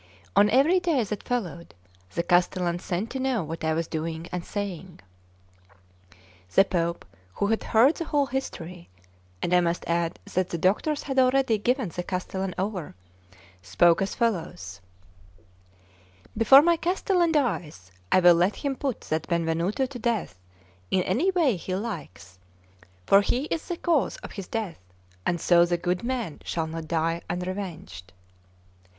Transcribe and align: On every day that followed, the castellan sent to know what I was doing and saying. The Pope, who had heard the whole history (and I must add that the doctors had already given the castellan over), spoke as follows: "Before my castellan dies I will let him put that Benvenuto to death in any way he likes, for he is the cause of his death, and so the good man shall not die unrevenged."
On 0.35 0.49
every 0.49 0.79
day 0.79 1.03
that 1.03 1.27
followed, 1.27 1.75
the 2.15 2.23
castellan 2.23 2.79
sent 2.79 3.11
to 3.11 3.19
know 3.19 3.43
what 3.43 3.63
I 3.63 3.75
was 3.75 3.85
doing 3.85 4.27
and 4.31 4.43
saying. 4.43 4.99
The 6.55 6.65
Pope, 6.65 7.05
who 7.35 7.45
had 7.45 7.65
heard 7.65 7.97
the 7.97 8.05
whole 8.05 8.25
history 8.25 8.89
(and 9.43 9.53
I 9.53 9.61
must 9.61 9.85
add 9.85 10.17
that 10.33 10.49
the 10.49 10.57
doctors 10.57 11.03
had 11.03 11.19
already 11.19 11.59
given 11.59 11.89
the 11.89 12.01
castellan 12.01 12.55
over), 12.57 12.95
spoke 13.61 14.01
as 14.01 14.15
follows: 14.15 14.81
"Before 16.35 16.63
my 16.63 16.77
castellan 16.77 17.31
dies 17.33 17.91
I 18.11 18.21
will 18.21 18.33
let 18.33 18.55
him 18.55 18.75
put 18.77 19.01
that 19.01 19.27
Benvenuto 19.27 19.85
to 19.85 19.99
death 19.99 20.39
in 20.89 21.03
any 21.03 21.29
way 21.29 21.57
he 21.57 21.75
likes, 21.75 22.39
for 23.05 23.21
he 23.21 23.43
is 23.51 23.67
the 23.67 23.77
cause 23.77 24.17
of 24.23 24.31
his 24.31 24.47
death, 24.47 24.79
and 25.27 25.39
so 25.39 25.63
the 25.63 25.77
good 25.77 26.01
man 26.03 26.39
shall 26.43 26.65
not 26.65 26.87
die 26.87 27.21
unrevenged." 27.29 28.13